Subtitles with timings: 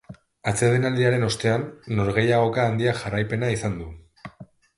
[0.51, 1.65] Atsedenaldiaren ostean
[1.99, 3.93] norgehiagoka handiak jarraipena izan du.